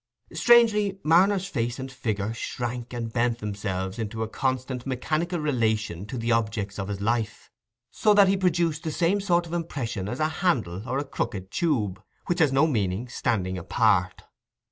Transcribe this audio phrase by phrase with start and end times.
[0.33, 6.17] Strangely Marner's face and figure shrank and bent themselves into a constant mechanical relation to
[6.17, 7.51] the objects of his life,
[7.91, 11.51] so that he produced the same sort of impression as a handle or a crooked
[11.51, 14.23] tube, which has no meaning standing apart.